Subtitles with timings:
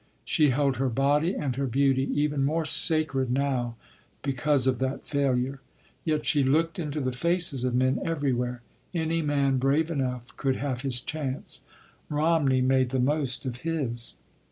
[0.25, 3.75] She held her body and her beauty even more sacred now
[4.23, 5.61] because of that failure.
[6.03, 8.63] Yet she looked into the faces of men everywhere.
[8.95, 11.61] Any man brave enough could have his chance.
[12.09, 14.15] Romney made the most of his.